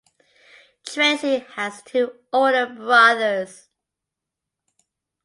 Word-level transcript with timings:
Tracey 0.83 1.45
has 1.53 1.83
two 1.83 2.13
older 2.33 2.65
brothers. 2.65 3.67